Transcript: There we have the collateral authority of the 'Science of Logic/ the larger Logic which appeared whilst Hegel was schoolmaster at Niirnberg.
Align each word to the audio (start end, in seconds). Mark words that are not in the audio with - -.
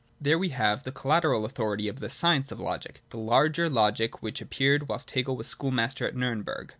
There 0.19 0.39
we 0.39 0.49
have 0.49 0.83
the 0.83 0.91
collateral 0.91 1.45
authority 1.45 1.87
of 1.87 1.99
the 1.99 2.09
'Science 2.09 2.51
of 2.51 2.59
Logic/ 2.59 3.01
the 3.11 3.19
larger 3.19 3.69
Logic 3.69 4.19
which 4.19 4.41
appeared 4.41 4.89
whilst 4.89 5.11
Hegel 5.11 5.37
was 5.37 5.45
schoolmaster 5.45 6.07
at 6.07 6.15
Niirnberg. 6.15 6.69